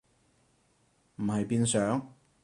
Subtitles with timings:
[1.17, 2.11] 唔係變上？